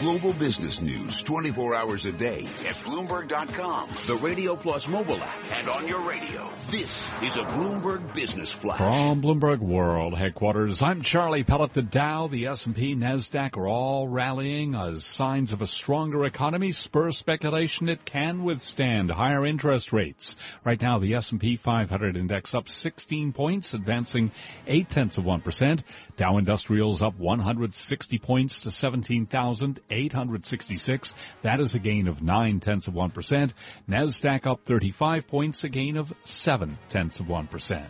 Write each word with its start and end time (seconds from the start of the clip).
Global 0.00 0.32
business 0.32 0.80
news 0.80 1.22
24 1.24 1.74
hours 1.74 2.06
a 2.06 2.12
day 2.12 2.40
at 2.66 2.74
Bloomberg.com, 2.86 3.90
the 4.06 4.14
Radio 4.14 4.56
Plus 4.56 4.88
mobile 4.88 5.22
app, 5.22 5.52
and 5.52 5.68
on 5.68 5.86
your 5.86 6.00
radio. 6.00 6.48
This 6.70 7.06
is 7.22 7.36
a 7.36 7.42
Bloomberg 7.42 8.14
Business 8.14 8.50
Flash. 8.50 8.78
From 8.78 9.20
Bloomberg 9.20 9.58
World 9.58 10.16
headquarters, 10.16 10.80
I'm 10.82 11.02
Charlie 11.02 11.44
Pellet. 11.44 11.74
The 11.74 11.82
Dow, 11.82 12.28
the 12.28 12.46
S&P, 12.46 12.96
NASDAQ 12.96 13.58
are 13.58 13.68
all 13.68 14.08
rallying 14.08 14.74
as 14.74 15.04
signs 15.04 15.52
of 15.52 15.60
a 15.60 15.66
stronger 15.66 16.24
economy 16.24 16.72
spur 16.72 17.12
speculation 17.12 17.90
it 17.90 18.06
can 18.06 18.42
withstand 18.42 19.10
higher 19.10 19.44
interest 19.44 19.92
rates. 19.92 20.34
Right 20.64 20.80
now, 20.80 20.98
the 20.98 21.12
S&P 21.12 21.58
500 21.58 22.16
index 22.16 22.54
up 22.54 22.68
16 22.68 23.34
points, 23.34 23.74
advancing 23.74 24.32
8 24.66 24.88
tenths 24.88 25.18
of 25.18 25.24
1%. 25.24 25.82
Dow 26.16 26.38
Industrials 26.38 27.02
up 27.02 27.18
160 27.18 28.18
points 28.18 28.60
to 28.60 28.70
17,000. 28.70 29.78
866. 29.90 31.14
That 31.42 31.60
is 31.60 31.74
a 31.74 31.78
gain 31.78 32.08
of 32.08 32.22
9 32.22 32.60
tenths 32.60 32.86
of 32.86 32.94
1%. 32.94 33.52
NASDAQ 33.88 34.46
up 34.46 34.64
35 34.64 35.26
points, 35.26 35.64
a 35.64 35.68
gain 35.68 35.96
of 35.96 36.12
7 36.24 36.78
tenths 36.88 37.20
of 37.20 37.26
1%. 37.26 37.86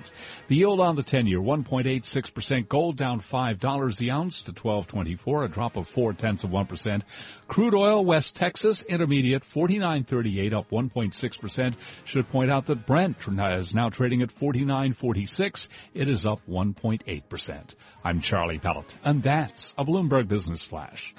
The 0.49 0.57
yield 0.57 0.81
on 0.81 0.97
the 0.97 1.03
10 1.03 1.27
year, 1.27 1.41
1.86%. 1.41 2.69
Gold 2.69 2.97
down 2.97 3.21
$5 3.21 3.97
the 3.97 4.11
ounce 4.11 4.43
to 4.43 4.53
1224, 4.53 5.45
a 5.45 5.49
drop 5.49 5.77
of 5.77 5.89
4 5.89 6.13
tenths 6.15 6.45
of 6.45 6.51
1%. 6.51 7.03
Crude 7.49 7.75
oil, 7.75 8.05
West 8.05 8.37
Texas 8.37 8.83
Intermediate, 8.83 9.43
49.38, 9.43 10.53
up 10.53 10.71
1.6%. 10.71 11.75
Should 12.05 12.29
point 12.29 12.51
out 12.51 12.67
that 12.67 12.87
Brent 12.87 13.17
is 13.29 13.75
now 13.75 13.89
trading 13.89 14.23
at 14.23 14.35
49.46. 14.35 15.69
It 15.95 16.09
is 16.09 16.27
up 16.27 16.41
1.8%. 16.49 17.75
I'm 18.05 18.21
Charlie 18.21 18.59
Pellet, 18.59 18.97
and 19.05 19.23
that's 19.23 19.75
a 19.77 19.85
Bloomberg 19.85 20.29
Business 20.29 20.63
Flash. 20.63 21.15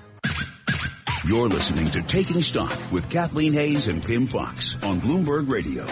You're 1.24 1.50
listening 1.50 1.86
to 1.92 2.02
Taking 2.02 2.42
Stock 2.42 2.76
with 2.92 3.08
Kathleen 3.08 3.54
Hays 3.54 3.88
and 3.88 4.04
Pimm 4.04 4.26
Fox 4.26 4.76
on 4.82 5.00
Bloomberg 5.00 5.52
Radio. 5.52 5.86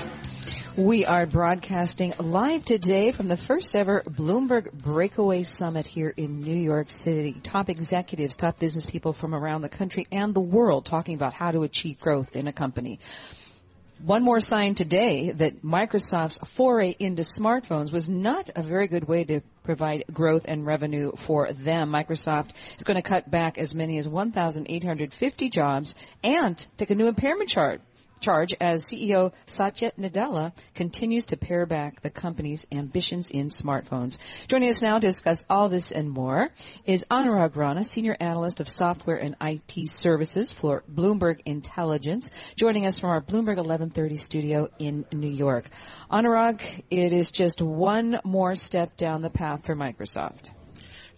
We 0.76 1.06
are 1.06 1.28
broadcasting 1.28 2.16
live 2.18 2.66
today 2.66 3.12
from 3.12 3.28
the 3.28 3.38
first 3.38 3.76
ever 3.76 4.02
Bloomberg 4.02 4.72
Breakaway 4.72 5.44
Summit 5.44 5.86
here 5.86 6.12
in 6.18 6.42
New 6.42 6.58
York 6.58 6.90
City. 6.90 7.34
Top 7.44 7.70
executives, 7.70 8.38
top 8.38 8.58
business 8.58 8.88
people 8.88 9.14
from 9.14 9.36
around 9.36 9.62
the 9.62 9.70
country 9.70 10.08
and 10.12 10.34
the 10.34 10.42
world 10.42 10.88
talking 10.88 11.14
about 11.14 11.34
how 11.34 11.52
to 11.52 11.62
achieve 11.62 12.00
growth 12.00 12.36
in 12.36 12.48
a 12.48 12.54
company. 12.54 13.00
One 14.04 14.24
more 14.24 14.40
sign 14.40 14.76
today 14.76 15.32
that 15.32 15.62
Microsoft's 15.62 16.38
foray 16.56 16.96
into 17.00 17.24
smartphones 17.24 17.92
was 17.92 18.08
not 18.08 18.50
a 18.56 18.64
very 18.64 18.88
good 18.88 19.10
way 19.10 19.26
to 19.26 19.42
provide 19.64 20.06
growth 20.14 20.46
and 20.48 20.66
revenue 20.66 21.12
for 21.18 21.52
them. 21.52 21.92
Microsoft 21.92 22.52
is 22.78 22.86
going 22.86 22.96
to 22.96 23.02
cut 23.02 23.30
back 23.30 23.58
as 23.58 23.76
many 23.76 23.98
as 23.98 24.08
1,850 24.08 25.50
jobs 25.50 25.96
and 26.24 26.66
take 26.78 26.92
a 26.92 26.96
new 26.96 27.10
impairment 27.10 27.50
charge 27.50 27.82
charge 28.20 28.54
as 28.60 28.84
CEO 28.84 29.34
Satya 29.46 29.92
Nadella 30.00 30.54
continues 30.76 31.26
to 31.26 31.38
pare 31.38 31.66
back 31.66 32.02
the 32.02 32.10
company's 32.10 32.68
ambitions 32.72 33.30
in 33.32 33.48
smartphones. 33.48 34.18
Joining 34.48 34.70
us 34.70 34.82
now 34.82 35.00
to 35.00 35.08
discuss 35.08 35.46
all 35.50 35.70
this 35.70 35.92
and 35.92 36.10
more 36.10 36.50
is 36.86 37.06
Anurag 37.10 37.56
Rana, 37.56 37.84
Senior 37.84 38.18
Analyst 38.20 38.60
of 38.60 38.68
Software 38.68 39.18
and 39.18 39.36
IT 39.42 39.90
Services 39.90 40.52
for 40.52 40.84
Bloomberg 40.92 41.42
Intelligence, 41.46 42.30
joining 42.56 42.86
us 42.86 43.00
from 43.00 43.10
our 43.10 43.22
Bloomberg 43.22 43.58
1130 43.58 44.18
studio 44.18 44.70
in 44.80 45.06
New 45.12 45.28
York. 45.28 45.70
Anurag, 46.12 46.84
it 46.90 47.14
is 47.14 47.32
just 47.32 47.62
one 47.62 48.20
more 48.24 48.56
step 48.56 48.98
down 48.98 49.22
the 49.22 49.30
path 49.30 49.66
for 49.66 49.76
Microsoft. 49.76 50.50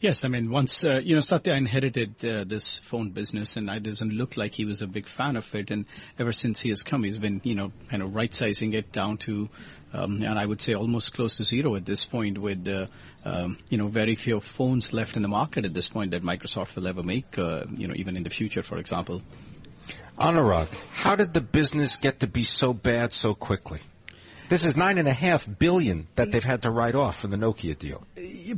Yes, 0.01 0.23
I 0.25 0.29
mean, 0.29 0.49
once, 0.49 0.83
uh, 0.83 0.99
you 1.03 1.13
know, 1.13 1.21
Satya 1.21 1.53
inherited 1.53 2.25
uh, 2.25 2.43
this 2.43 2.79
phone 2.79 3.11
business 3.11 3.55
and 3.55 3.69
it 3.69 3.83
doesn't 3.83 4.11
look 4.11 4.35
like 4.35 4.51
he 4.51 4.65
was 4.65 4.81
a 4.81 4.87
big 4.87 5.07
fan 5.07 5.35
of 5.35 5.53
it. 5.53 5.69
And 5.69 5.85
ever 6.17 6.31
since 6.31 6.59
he 6.59 6.69
has 6.69 6.81
come, 6.81 7.03
he's 7.03 7.19
been, 7.19 7.39
you 7.43 7.53
know, 7.53 7.71
kind 7.87 8.01
of 8.01 8.15
right-sizing 8.15 8.73
it 8.73 8.91
down 8.91 9.17
to, 9.17 9.47
um, 9.93 10.23
and 10.23 10.39
I 10.39 10.45
would 10.47 10.59
say 10.59 10.73
almost 10.73 11.13
close 11.13 11.37
to 11.37 11.43
zero 11.43 11.75
at 11.75 11.85
this 11.85 12.03
point 12.03 12.39
with, 12.39 12.67
uh, 12.67 12.87
um, 13.23 13.59
you 13.69 13.77
know, 13.77 13.89
very 13.89 14.15
few 14.15 14.39
phones 14.39 14.91
left 14.91 15.17
in 15.17 15.21
the 15.21 15.27
market 15.27 15.65
at 15.65 15.73
this 15.75 15.87
point 15.87 16.09
that 16.11 16.23
Microsoft 16.23 16.75
will 16.75 16.87
ever 16.87 17.03
make, 17.03 17.37
uh, 17.37 17.65
you 17.69 17.87
know, 17.87 17.93
even 17.95 18.17
in 18.17 18.23
the 18.23 18.31
future, 18.31 18.63
for 18.63 18.79
example. 18.79 19.21
Anurag, 20.17 20.67
how 20.93 21.15
did 21.15 21.31
the 21.31 21.41
business 21.41 21.97
get 21.97 22.21
to 22.21 22.27
be 22.27 22.41
so 22.41 22.73
bad 22.73 23.13
so 23.13 23.35
quickly? 23.35 23.81
This 24.51 24.65
is 24.65 24.75
nine 24.75 24.97
and 24.97 25.07
a 25.07 25.13
half 25.13 25.47
billion 25.59 26.09
that 26.15 26.29
they've 26.33 26.43
had 26.43 26.63
to 26.63 26.69
write 26.69 26.93
off 26.93 27.21
for 27.21 27.27
the 27.27 27.37
Nokia 27.37 27.79
deal. 27.79 28.05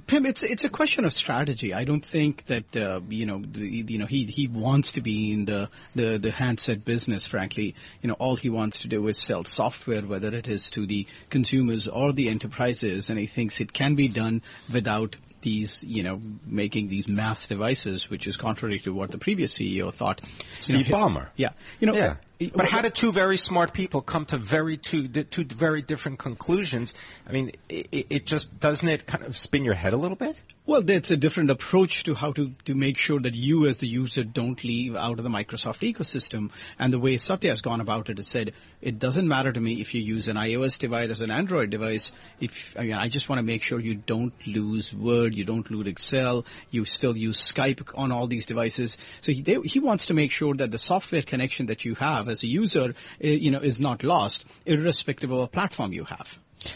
Pimm, 0.08 0.26
it's 0.26 0.42
it's 0.42 0.64
a 0.64 0.70
question 0.70 1.06
of 1.06 1.14
strategy. 1.14 1.72
I 1.72 1.84
don't 1.84 2.04
think 2.04 2.46
that 2.48 2.76
uh, 2.76 3.02
you 3.10 3.28
know 3.28 3.44
the, 3.46 3.62
you 3.62 4.00
know 4.00 4.08
he 4.08 4.24
he 4.24 4.48
wants 4.48 4.94
to 4.94 5.02
be 5.02 5.32
in 5.32 5.46
the, 5.46 5.70
the 5.94 6.18
the 6.18 6.32
handset 6.32 6.84
business. 6.84 7.28
Frankly, 7.28 7.76
you 8.02 8.08
know 8.08 8.16
all 8.16 8.36
he 8.36 8.50
wants 8.50 8.80
to 8.80 8.88
do 8.88 9.08
is 9.08 9.20
sell 9.20 9.44
software, 9.44 10.02
whether 10.02 10.34
it 10.34 10.48
is 10.48 10.72
to 10.72 10.88
the 10.88 11.06
consumers 11.30 11.88
or 11.88 12.12
the 12.12 12.28
enterprises, 12.28 13.12
and 13.12 13.20
he 13.20 13.28
thinks 13.28 13.62
it 13.62 13.72
can 13.72 13.94
be 13.94 14.08
done 14.08 14.42
without 14.74 15.16
these, 15.44 15.84
you 15.84 16.02
know, 16.02 16.20
making 16.44 16.88
these 16.88 17.08
mass 17.08 17.48
devices, 17.48 18.10
which 18.10 18.26
is 18.26 18.36
contrary 18.36 18.80
to 18.80 18.94
what 18.94 19.12
the 19.12 19.20
previous 19.20 19.56
CEO 19.56 19.94
thought. 19.94 20.22
Steve 20.60 20.88
you 20.88 20.92
know, 20.92 20.98
Ballmer. 20.98 21.28
Yeah. 21.36 21.52
You 21.80 21.88
know, 21.88 21.94
yeah. 21.94 22.16
But 22.40 22.68
how 22.68 22.82
did 22.82 22.96
two 22.96 23.12
very 23.12 23.38
smart 23.38 23.74
people 23.74 24.02
come 24.02 24.26
to 24.26 24.38
very 24.38 24.78
two 24.78 25.08
two 25.08 25.46
very 25.46 25.82
different 25.82 26.20
conclusions? 26.20 26.94
I 27.28 27.32
mean, 27.32 27.52
it, 27.70 28.08
it, 28.10 28.26
just 28.26 28.60
doesn't 28.60 28.88
it 28.88 29.06
kind 29.06 29.24
of 29.24 29.38
spin 29.38 29.64
your 29.64 29.76
head 29.76 29.94
a 29.94 29.98
little 29.98 30.18
bit? 30.18 30.42
Well, 30.66 30.90
it's 30.90 31.12
a 31.12 31.18
different 31.18 31.52
approach 31.52 32.04
to 32.06 32.16
how 32.16 32.32
to 32.34 32.54
to 32.66 32.74
make 32.74 32.98
sure 32.98 33.20
that 33.20 33.36
you 33.36 33.68
as 33.68 33.78
the 33.78 33.88
user 33.88 34.24
don't 34.24 34.62
leave 34.64 34.96
out 34.96 35.20
of 35.20 35.24
the 35.24 35.30
Microsoft 35.30 35.82
ecosystem. 35.94 36.50
And 36.80 36.92
the 36.92 37.00
way 37.00 37.18
Satya 37.18 37.52
has 37.52 37.62
gone 37.62 37.82
about 37.82 38.10
it 38.10 38.18
is 38.20 38.28
said, 38.28 38.54
it 38.82 39.00
doesn't 39.00 39.28
matter 39.28 39.52
to 39.52 39.60
me 39.60 39.80
if 39.80 39.94
you 39.94 40.02
use 40.02 40.28
an 40.28 40.36
iOS 40.36 40.80
device 40.80 41.22
or 41.22 41.26
an 41.26 41.32
Android 41.32 41.70
device. 41.70 42.12
If 42.40 42.76
I 42.78 42.84
mean, 42.84 42.94
I 42.94 43.10
just 43.10 43.30
want 43.30 43.40
to 43.40 43.46
make 43.46 43.62
sure 43.62 43.80
you 43.80 43.96
don't 43.96 44.34
lose 44.48 44.94
Word, 44.94 45.36
you 45.36 45.46
don't 45.46 45.70
lose 45.70 45.88
Excel, 45.88 46.46
you 46.72 46.86
still 46.86 47.16
use 47.16 47.40
Skype 47.40 47.92
on 47.96 48.12
all 48.12 48.28
these 48.28 48.46
devices. 48.46 48.98
So 49.22 49.32
he 49.32 49.42
they, 49.42 49.60
he 49.62 49.80
wants 49.80 50.08
to 50.08 50.14
make 50.14 50.32
sure 50.32 50.56
that 50.56 50.72
the 50.72 50.78
software 50.78 51.22
connection 51.22 51.68
that 51.68 51.86
you 51.86 51.96
have 51.96 52.23
as 52.28 52.44
a 52.44 52.48
user, 52.48 52.96
eh, 53.22 53.30
you 53.30 53.52
know, 53.52 53.60
is 53.60 53.80
not 53.80 54.04
lost, 54.04 54.46
irrespective 54.66 55.32
of 55.32 55.40
a 55.40 55.48
platform 55.48 55.94
you 55.94 56.06
have. 56.06 56.28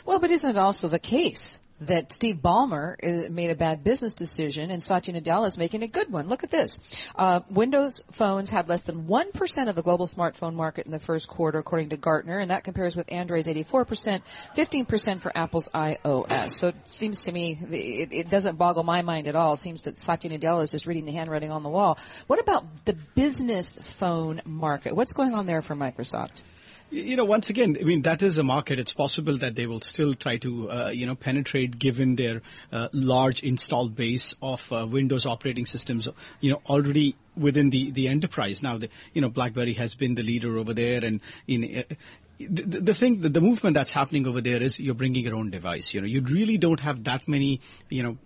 Well, 0.06 0.20
but 0.20 0.32
isn't 0.32 0.50
it 0.50 0.58
also 0.58 0.88
the 0.88 1.00
case 1.00 1.60
that 1.82 2.12
Steve 2.12 2.38
Ballmer 2.38 2.96
uh, 3.04 3.30
made 3.32 3.52
a 3.52 3.56
bad 3.56 3.84
business 3.84 4.14
decision 4.14 4.72
and 4.72 4.82
Satya 4.82 5.20
Nadella 5.20 5.48
is 5.48 5.58
making 5.58 5.84
a 5.84 5.88
good 5.88 6.12
one. 6.12 6.28
Look 6.28 6.44
at 6.44 6.50
this. 6.50 6.80
Uh, 7.16 7.42
Windows 7.50 8.04
phones 8.12 8.50
had 8.50 8.68
less 8.68 8.82
than 8.82 9.06
1% 9.06 9.68
of 9.68 9.76
the 9.76 9.84
global 9.84 10.08
smartphone 10.08 10.56
market 10.56 10.86
in 10.86 10.92
the 10.92 11.00
first 11.00 11.28
quarter 11.28 11.60
according 11.60 11.90
to 11.90 11.98
Gartner 11.98 12.40
and 12.40 12.52
that 12.52 12.64
compares 12.64 12.96
with 12.96 13.12
Android's 13.12 13.48
84%, 13.48 14.22
15% 14.56 15.22
for 15.22 15.38
Apple's 15.38 15.70
iOS. 15.70 16.52
So 16.52 16.70
it 16.70 16.76
seems 16.86 17.22
to 17.22 17.32
me, 17.32 17.58
it, 17.72 18.10
it 18.12 18.30
doesn't 18.30 18.58
boggle 18.58 18.84
my 18.84 19.02
mind 19.02 19.28
at 19.28 19.36
all. 19.36 19.54
It 19.54 19.60
seems 19.60 19.82
that 19.82 20.00
Satya 20.00 20.38
Nadella 20.38 20.64
is 20.64 20.72
just 20.72 20.88
reading 20.88 21.06
the 21.06 21.12
handwriting 21.12 21.52
on 21.52 21.64
the 21.64 21.70
wall. 21.70 21.98
What 22.28 22.40
about 22.40 22.66
the 22.86 22.94
business 22.94 23.78
phone 23.82 24.42
market? 24.46 24.96
What's 24.96 25.14
going 25.14 25.34
on 25.34 25.46
there 25.46 25.62
for 25.62 25.76
Microsoft? 25.76 26.42
You 26.90 27.18
know, 27.18 27.26
once 27.26 27.50
again, 27.50 27.76
I 27.80 27.84
mean, 27.84 28.04
that 28.04 28.22
is 28.22 28.38
a 28.38 28.44
market. 28.44 28.80
It's 28.80 28.94
possible 28.94 29.38
that 29.40 29.56
they 29.56 29.66
will 29.66 29.82
still 29.82 30.16
try 30.16 30.38
to, 30.38 30.72
uh, 30.72 30.90
you 30.90 31.06
know, 31.06 31.16
penetrate 31.16 31.78
given 31.78 32.16
their 32.16 32.42
uh, 32.72 32.88
large 32.94 33.42
installed 33.42 33.94
base 33.94 34.36
of 34.42 34.72
uh, 34.72 34.88
Windows 34.90 35.26
operating 35.26 35.66
systems, 35.66 36.08
you 36.40 36.52
know, 36.52 36.62
already 36.66 37.18
within 37.36 37.72
the, 37.72 37.92
the 37.92 38.08
enterprise. 38.08 38.64
Now, 38.64 38.78
the, 38.78 38.90
you 39.14 39.22
know, 39.22 39.28
BlackBerry 39.28 39.74
has 39.74 39.96
been 39.96 40.16
the 40.16 40.24
leader 40.24 40.58
over 40.58 40.74
there 40.74 41.04
and 41.04 41.20
in, 41.46 41.80
uh, 41.80 41.96
the, 42.40 42.82
the 42.82 42.94
thing, 42.94 43.22
the, 43.22 43.30
the 43.30 43.42
movement 43.42 43.74
that's 43.74 43.92
happening 43.92 44.28
over 44.28 44.42
there 44.42 44.62
is 44.62 44.80
you're 44.80 44.96
bringing 44.96 45.26
your 45.26 45.36
own 45.36 45.50
device. 45.50 45.94
You 45.94 46.02
know, 46.02 46.08
you 46.08 46.22
really 46.22 46.58
don't 46.58 46.80
have 46.80 47.04
that 47.06 47.28
many, 47.28 47.62
you 47.90 48.04
know, 48.04 48.18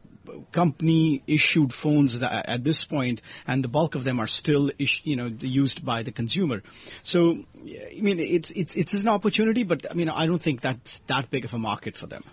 company 0.52 1.22
issued 1.28 1.74
phones 1.74 2.20
that, 2.20 2.50
at 2.50 2.64
this 2.64 2.84
point, 2.86 3.22
and 3.48 3.64
the 3.64 3.68
bulk 3.68 3.96
of 3.96 4.04
them 4.04 4.20
are 4.20 4.28
still, 4.28 4.72
you 4.78 5.16
know, 5.16 5.28
used 5.40 5.86
by 5.86 6.04
the 6.04 6.12
consumer. 6.12 6.62
So, 7.04 7.44
I 7.56 8.00
mean, 8.02 8.20
it's 8.20 8.52
it's 8.52 8.76
it's 8.76 8.94
an 8.94 9.08
opportunity, 9.08 9.64
but 9.64 9.86
I 9.90 9.94
mean, 9.94 10.10
I 10.10 10.26
don't 10.26 10.42
think 10.42 10.62
that's 10.62 11.00
that 11.08 11.30
big 11.30 11.46
of 11.46 11.54
a 11.54 11.60
market 11.60 11.96
for 11.96 12.08
them. 12.08 12.24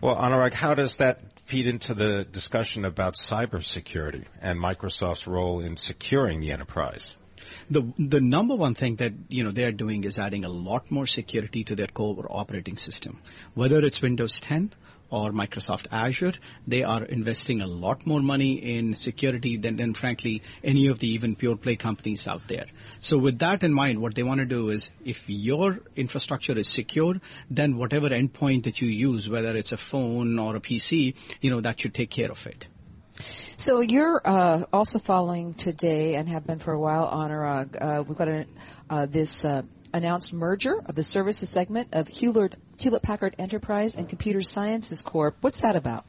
Well, 0.00 0.16
Anurag, 0.16 0.52
how 0.52 0.74
does 0.74 0.96
that 0.96 1.20
feed 1.40 1.66
into 1.66 1.94
the 1.94 2.24
discussion 2.24 2.84
about 2.84 3.14
cybersecurity 3.14 4.24
and 4.40 4.58
Microsoft's 4.58 5.26
role 5.26 5.60
in 5.60 5.76
securing 5.76 6.40
the 6.40 6.52
enterprise? 6.52 7.14
the 7.70 7.82
the 7.98 8.20
number 8.20 8.54
one 8.54 8.74
thing 8.74 8.96
that 8.96 9.12
you 9.28 9.44
know 9.44 9.50
they're 9.50 9.72
doing 9.72 10.04
is 10.04 10.18
adding 10.18 10.44
a 10.44 10.48
lot 10.48 10.90
more 10.90 11.06
security 11.06 11.64
to 11.64 11.74
their 11.74 11.86
core 11.86 12.26
operating 12.30 12.76
system, 12.76 13.20
whether 13.54 13.78
it's 13.80 14.00
Windows 14.02 14.40
10 14.40 14.72
or 15.14 15.30
Microsoft 15.30 15.86
Azure, 15.92 16.32
they 16.66 16.82
are 16.82 17.04
investing 17.04 17.60
a 17.60 17.66
lot 17.66 18.04
more 18.04 18.20
money 18.20 18.54
in 18.76 18.96
security 18.96 19.56
than, 19.56 19.76
than 19.76 19.94
frankly 19.94 20.42
any 20.64 20.88
of 20.88 20.98
the 20.98 21.06
even 21.06 21.36
pure 21.36 21.56
play 21.56 21.76
companies 21.76 22.26
out 22.26 22.42
there. 22.48 22.66
So 22.98 23.16
with 23.16 23.38
that 23.38 23.62
in 23.62 23.72
mind, 23.72 24.00
what 24.00 24.16
they 24.16 24.24
want 24.24 24.40
to 24.40 24.46
do 24.46 24.70
is 24.70 24.90
if 25.04 25.22
your 25.28 25.78
infrastructure 25.94 26.58
is 26.58 26.68
secure, 26.68 27.14
then 27.48 27.76
whatever 27.76 28.08
endpoint 28.08 28.64
that 28.64 28.80
you 28.80 28.88
use, 28.88 29.28
whether 29.28 29.54
it's 29.56 29.70
a 29.70 29.76
phone 29.76 30.36
or 30.40 30.56
a 30.56 30.60
PC, 30.60 31.14
you 31.40 31.50
know, 31.50 31.60
that 31.60 31.80
should 31.80 31.94
take 31.94 32.10
care 32.10 32.32
of 32.32 32.44
it. 32.48 32.66
So 33.56 33.80
you're 33.80 34.20
uh, 34.24 34.64
also 34.72 34.98
following 34.98 35.54
today 35.54 36.16
and 36.16 36.28
have 36.28 36.44
been 36.44 36.58
for 36.58 36.72
a 36.72 36.80
while, 36.80 37.08
Anurag. 37.08 37.80
Uh, 37.80 38.02
we've 38.02 38.18
got 38.18 38.26
a, 38.26 38.46
uh, 38.90 39.06
this 39.06 39.44
uh, 39.44 39.62
announced 39.94 40.32
merger 40.32 40.82
of 40.84 40.96
the 40.96 41.04
services 41.04 41.48
segment 41.48 41.88
of 41.92 42.08
Hewlett, 42.08 42.56
Hewlett 42.78 43.02
Packard 43.02 43.36
Enterprise 43.38 43.94
and 43.94 44.08
Computer 44.08 44.42
Sciences 44.42 45.00
Corp. 45.00 45.36
What's 45.40 45.60
that 45.60 45.76
about? 45.76 46.04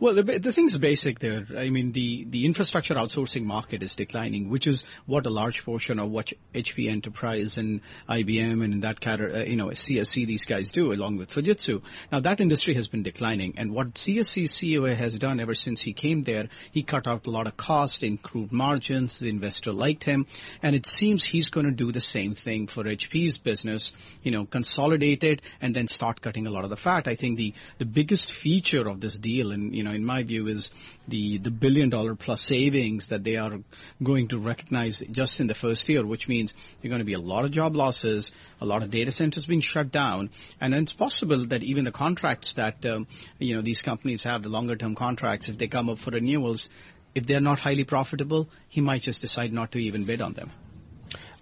Well, 0.00 0.14
the, 0.14 0.22
the 0.22 0.50
thing's 0.50 0.78
basic 0.78 1.18
there. 1.18 1.44
I 1.54 1.68
mean, 1.68 1.92
the, 1.92 2.24
the 2.24 2.46
infrastructure 2.46 2.94
outsourcing 2.94 3.44
market 3.44 3.82
is 3.82 3.96
declining, 3.96 4.48
which 4.48 4.66
is 4.66 4.86
what 5.04 5.26
a 5.26 5.30
large 5.30 5.62
portion 5.62 5.98
of 5.98 6.08
what 6.10 6.32
HP 6.54 6.88
Enterprise 6.88 7.58
and 7.58 7.82
IBM 8.08 8.64
and 8.64 8.82
that 8.82 9.02
kind 9.02 9.20
of, 9.20 9.34
uh, 9.34 9.44
you 9.44 9.56
know, 9.56 9.66
CSC, 9.66 10.26
these 10.26 10.46
guys 10.46 10.72
do 10.72 10.94
along 10.94 11.18
with 11.18 11.28
Fujitsu. 11.28 11.82
Now 12.10 12.20
that 12.20 12.40
industry 12.40 12.72
has 12.76 12.88
been 12.88 13.02
declining 13.02 13.56
and 13.58 13.74
what 13.74 13.92
CSC 13.92 14.44
CEO 14.44 14.90
has 14.90 15.18
done 15.18 15.38
ever 15.38 15.52
since 15.52 15.82
he 15.82 15.92
came 15.92 16.24
there, 16.24 16.48
he 16.72 16.82
cut 16.82 17.06
out 17.06 17.26
a 17.26 17.30
lot 17.30 17.46
of 17.46 17.58
cost, 17.58 18.02
improved 18.02 18.52
margins, 18.52 19.18
the 19.18 19.28
investor 19.28 19.70
liked 19.70 20.04
him, 20.04 20.26
and 20.62 20.74
it 20.74 20.86
seems 20.86 21.24
he's 21.24 21.50
going 21.50 21.66
to 21.66 21.72
do 21.72 21.92
the 21.92 22.00
same 22.00 22.34
thing 22.34 22.68
for 22.68 22.84
HP's 22.84 23.36
business, 23.36 23.92
you 24.22 24.30
know, 24.30 24.46
consolidate 24.46 25.24
it 25.24 25.42
and 25.60 25.76
then 25.76 25.88
start 25.88 26.22
cutting 26.22 26.46
a 26.46 26.50
lot 26.50 26.64
of 26.64 26.70
the 26.70 26.76
fat. 26.78 27.06
I 27.06 27.16
think 27.16 27.36
the, 27.36 27.52
the 27.76 27.84
biggest 27.84 28.32
feature 28.32 28.88
of 28.88 29.02
this 29.02 29.18
deal 29.18 29.52
and, 29.52 29.76
you 29.76 29.82
know, 29.82 29.89
know, 29.90 29.96
in 29.96 30.04
my 30.04 30.22
view, 30.22 30.46
is 30.48 30.70
the, 31.08 31.38
the 31.38 31.50
billion 31.50 31.90
dollar 31.90 32.14
plus 32.14 32.42
savings 32.42 33.08
that 33.08 33.24
they 33.24 33.36
are 33.36 33.58
going 34.02 34.28
to 34.28 34.38
recognize 34.38 35.00
just 35.10 35.40
in 35.40 35.46
the 35.46 35.54
first 35.54 35.88
year, 35.88 36.04
which 36.06 36.28
means 36.28 36.52
there 36.80 36.88
are 36.88 36.92
going 36.92 37.00
to 37.00 37.04
be 37.04 37.14
a 37.14 37.20
lot 37.20 37.44
of 37.44 37.50
job 37.50 37.76
losses, 37.76 38.32
a 38.60 38.66
lot 38.66 38.82
of 38.82 38.90
data 38.90 39.12
centers 39.12 39.46
being 39.46 39.60
shut 39.60 39.90
down, 39.90 40.30
and 40.60 40.74
it's 40.74 40.92
possible 40.92 41.46
that 41.46 41.62
even 41.62 41.84
the 41.84 41.92
contracts 41.92 42.54
that, 42.54 42.84
um, 42.86 43.06
you 43.38 43.54
know, 43.54 43.62
these 43.62 43.82
companies 43.82 44.22
have, 44.22 44.42
the 44.42 44.48
longer 44.48 44.76
term 44.76 44.94
contracts, 44.94 45.48
if 45.48 45.58
they 45.58 45.68
come 45.68 45.88
up 45.88 45.98
for 45.98 46.10
renewals, 46.10 46.68
if 47.14 47.26
they're 47.26 47.40
not 47.40 47.58
highly 47.58 47.84
profitable, 47.84 48.48
he 48.68 48.80
might 48.80 49.02
just 49.02 49.20
decide 49.20 49.52
not 49.52 49.72
to 49.72 49.78
even 49.78 50.04
bid 50.04 50.20
on 50.20 50.34
them. 50.34 50.50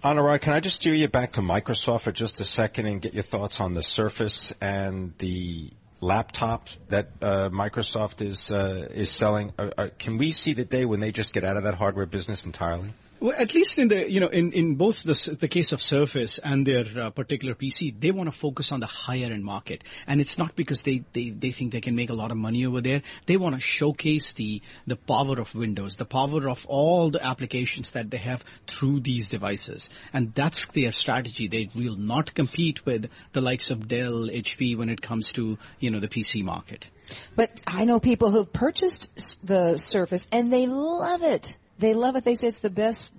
Anurag, 0.02 0.42
can 0.42 0.52
I 0.52 0.60
just 0.60 0.76
steer 0.76 0.94
you 0.94 1.08
back 1.08 1.32
to 1.32 1.40
Microsoft 1.40 2.02
for 2.02 2.12
just 2.12 2.38
a 2.38 2.44
second 2.44 2.86
and 2.86 3.02
get 3.02 3.14
your 3.14 3.24
thoughts 3.24 3.60
on 3.60 3.74
the 3.74 3.82
Surface 3.82 4.54
and 4.60 5.12
the 5.18 5.72
laptops 6.00 6.76
that 6.88 7.08
uh, 7.20 7.50
Microsoft 7.50 8.22
is 8.22 8.50
uh, 8.50 8.88
is 8.90 9.10
selling? 9.10 9.52
Are, 9.58 9.72
are, 9.76 9.88
can 9.88 10.18
we 10.18 10.30
see 10.32 10.52
the 10.52 10.64
day 10.64 10.84
when 10.84 11.00
they 11.00 11.12
just 11.12 11.32
get 11.32 11.44
out 11.44 11.56
of 11.56 11.64
that 11.64 11.74
hardware 11.74 12.06
business 12.06 12.44
entirely? 12.44 12.92
Well, 13.20 13.34
at 13.36 13.52
least 13.52 13.78
in 13.78 13.88
the 13.88 14.08
you 14.08 14.20
know 14.20 14.28
in, 14.28 14.52
in 14.52 14.76
both 14.76 15.02
the 15.02 15.36
the 15.40 15.48
case 15.48 15.72
of 15.72 15.82
Surface 15.82 16.38
and 16.38 16.64
their 16.64 16.84
uh, 16.96 17.10
particular 17.10 17.54
PC, 17.54 17.98
they 17.98 18.12
want 18.12 18.30
to 18.30 18.36
focus 18.36 18.70
on 18.70 18.78
the 18.78 18.86
higher 18.86 19.32
end 19.32 19.42
market, 19.42 19.82
and 20.06 20.20
it's 20.20 20.38
not 20.38 20.54
because 20.54 20.82
they, 20.82 21.04
they 21.12 21.30
they 21.30 21.50
think 21.50 21.72
they 21.72 21.80
can 21.80 21.96
make 21.96 22.10
a 22.10 22.14
lot 22.14 22.30
of 22.30 22.36
money 22.36 22.64
over 22.64 22.80
there. 22.80 23.02
They 23.26 23.36
want 23.36 23.56
to 23.56 23.60
showcase 23.60 24.34
the 24.34 24.62
the 24.86 24.94
power 24.94 25.40
of 25.40 25.52
Windows, 25.52 25.96
the 25.96 26.04
power 26.04 26.48
of 26.48 26.64
all 26.66 27.10
the 27.10 27.24
applications 27.24 27.90
that 27.90 28.08
they 28.08 28.18
have 28.18 28.44
through 28.68 29.00
these 29.00 29.28
devices, 29.28 29.90
and 30.12 30.32
that's 30.34 30.68
their 30.68 30.92
strategy. 30.92 31.48
They 31.48 31.70
will 31.74 31.96
not 31.96 32.34
compete 32.34 32.86
with 32.86 33.10
the 33.32 33.40
likes 33.40 33.70
of 33.70 33.88
Dell, 33.88 34.28
HP 34.28 34.76
when 34.76 34.90
it 34.90 35.02
comes 35.02 35.32
to 35.32 35.58
you 35.80 35.90
know 35.90 35.98
the 35.98 36.08
PC 36.08 36.44
market. 36.44 36.88
But 37.34 37.50
I 37.66 37.84
know 37.84 37.98
people 37.98 38.30
who've 38.30 38.52
purchased 38.52 39.44
the 39.44 39.76
Surface 39.76 40.28
and 40.30 40.52
they 40.52 40.68
love 40.68 41.24
it. 41.24 41.56
They 41.78 41.94
love 41.94 42.16
it. 42.16 42.24
They 42.24 42.34
say 42.34 42.48
it's 42.48 42.58
the 42.58 42.70
best 42.70 43.14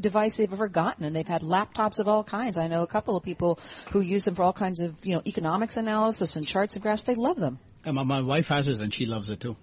device 0.00 0.36
they've 0.36 0.52
ever 0.52 0.68
gotten, 0.68 1.04
and 1.04 1.16
they've 1.16 1.26
had 1.26 1.42
laptops 1.42 1.98
of 1.98 2.08
all 2.08 2.22
kinds. 2.22 2.58
I 2.58 2.66
know 2.66 2.82
a 2.82 2.86
couple 2.86 3.16
of 3.16 3.22
people 3.22 3.58
who 3.90 4.00
use 4.00 4.24
them 4.24 4.34
for 4.34 4.42
all 4.42 4.52
kinds 4.52 4.80
of, 4.80 5.04
you 5.04 5.14
know, 5.14 5.22
economics 5.26 5.76
analysis 5.76 6.36
and 6.36 6.46
charts 6.46 6.74
and 6.74 6.82
graphs. 6.82 7.04
They 7.04 7.14
love 7.14 7.38
them. 7.38 7.58
And 7.84 7.96
my, 7.96 8.02
my 8.02 8.20
wife 8.20 8.48
has 8.48 8.68
it, 8.68 8.80
and 8.80 8.92
she 8.92 9.06
loves 9.06 9.30
it 9.30 9.40
too. 9.40 9.56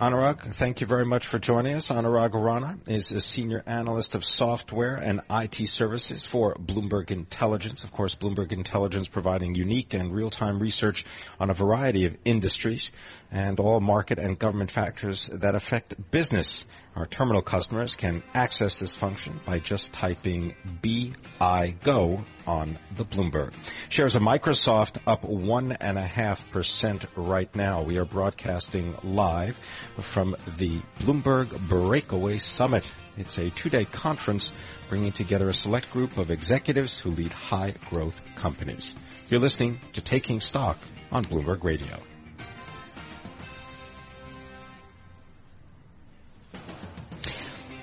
Anurag, 0.00 0.40
thank 0.40 0.80
you 0.80 0.88
very 0.88 1.06
much 1.06 1.24
for 1.24 1.38
joining 1.38 1.76
us. 1.76 1.88
Anurag 1.88 2.34
Rana 2.34 2.80
is 2.88 3.12
a 3.12 3.20
senior 3.20 3.62
analyst 3.64 4.16
of 4.16 4.24
software 4.24 4.96
and 4.96 5.20
IT 5.30 5.68
services 5.68 6.26
for 6.26 6.56
Bloomberg 6.56 7.12
Intelligence. 7.12 7.84
Of 7.84 7.92
course, 7.92 8.16
Bloomberg 8.16 8.50
Intelligence 8.50 9.06
providing 9.06 9.54
unique 9.54 9.94
and 9.94 10.12
real-time 10.12 10.58
research 10.58 11.04
on 11.38 11.48
a 11.48 11.54
variety 11.54 12.06
of 12.06 12.16
industries 12.24 12.90
and 13.30 13.60
all 13.60 13.80
market 13.80 14.18
and 14.18 14.36
government 14.36 14.72
factors 14.72 15.28
that 15.28 15.54
affect 15.54 16.10
business. 16.10 16.64
Our 16.96 17.06
terminal 17.06 17.42
customers 17.42 17.96
can 17.96 18.22
access 18.34 18.78
this 18.78 18.94
function 18.94 19.40
by 19.44 19.58
just 19.58 19.92
typing 19.92 20.54
BIGO 20.80 22.24
on 22.46 22.78
the 22.94 23.04
Bloomberg. 23.04 23.52
Shares 23.88 24.14
of 24.14 24.22
Microsoft 24.22 24.98
up 25.04 25.24
one 25.24 25.72
and 25.72 25.98
a 25.98 26.06
half 26.06 26.48
percent 26.52 27.06
right 27.16 27.52
now. 27.56 27.82
We 27.82 27.98
are 27.98 28.04
broadcasting 28.04 28.94
live 29.02 29.58
from 30.00 30.36
the 30.56 30.82
Bloomberg 31.00 31.68
Breakaway 31.68 32.38
Summit. 32.38 32.88
It's 33.16 33.38
a 33.38 33.50
two-day 33.50 33.86
conference 33.86 34.52
bringing 34.88 35.10
together 35.10 35.48
a 35.48 35.54
select 35.54 35.90
group 35.90 36.16
of 36.16 36.30
executives 36.30 37.00
who 37.00 37.10
lead 37.10 37.32
high 37.32 37.74
growth 37.90 38.20
companies. 38.36 38.94
You're 39.28 39.40
listening 39.40 39.80
to 39.94 40.00
Taking 40.00 40.40
Stock 40.40 40.78
on 41.10 41.24
Bloomberg 41.24 41.64
Radio. 41.64 42.00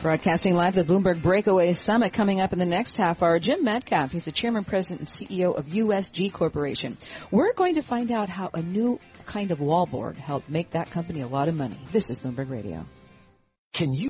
Broadcasting 0.02 0.56
live 0.56 0.74
the 0.74 0.84
Bloomberg 0.84 1.22
Breakaway 1.22 1.74
Summit 1.74 2.12
coming 2.12 2.42
up 2.42 2.54
in 2.54 2.58
the 2.58 2.66
next 2.66 2.98
half 2.98 3.22
hour. 3.22 3.38
Jim 3.38 3.64
Metcalf, 3.64 4.12
he's 4.12 4.26
the 4.26 4.32
chairman, 4.32 4.64
president, 4.64 5.02
and 5.02 5.30
CEO 5.30 5.56
of 5.56 5.68
USG 5.68 6.34
Corporation. 6.34 6.98
We're 7.30 7.54
going 7.54 7.76
to 7.76 7.84
find 7.84 8.12
out 8.12 8.28
how 8.28 8.50
a 8.52 8.64
new 8.64 9.00
kind 9.28 9.52
of 9.52 9.60
wallboard 9.60 10.16
helped 10.16 10.50
make 10.50 10.72
that 10.72 10.90
company 10.90 11.22
a 11.22 11.28
lot 11.28 11.50
of 11.50 11.56
money. 11.56 11.78
This 11.92 12.10
is 12.10 12.20
Bloomberg 12.20 12.50
Radio. 12.50 12.88
Can 13.74 13.94
you 13.94 14.10